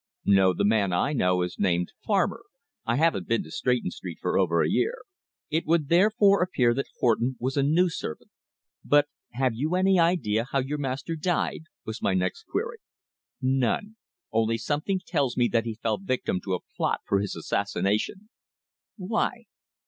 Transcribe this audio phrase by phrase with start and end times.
[0.25, 2.41] "No, the man I know is named Farmer.
[2.87, 5.03] I haven't been to Stretton Street for over a year."
[5.51, 8.31] It would therefore appear that Horton was a new servant.
[8.83, 12.79] "But have you any idea how your master died?" was my next query.
[13.43, 13.95] "None
[14.31, 18.29] only something tells me that he fell victim to a plot for his assassination."
[18.97, 19.45] "Why?"